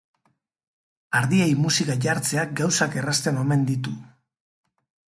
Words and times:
Ardiei 1.19 1.51
musika 1.65 1.99
jartzeak 2.09 2.57
gauzak 2.63 2.99
errazten 3.03 3.41
omen 3.45 3.71
ditu. 3.73 3.97